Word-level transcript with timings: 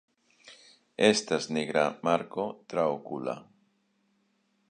Estas 1.07 1.45
nigra 1.57 1.83
marko 2.09 2.47
traokula. 2.73 3.37